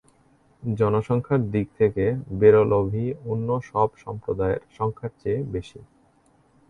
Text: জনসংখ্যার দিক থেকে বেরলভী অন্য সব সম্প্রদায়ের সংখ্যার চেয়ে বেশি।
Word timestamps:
জনসংখ্যার 0.63 1.41
দিক 1.51 1.67
থেকে 1.79 2.05
বেরলভী 2.39 3.07
অন্য 3.25 3.49
সব 3.69 3.89
সম্প্রদায়ের 4.03 4.61
সংখ্যার 4.77 5.11
চেয়ে 5.21 5.39
বেশি। 5.53 5.79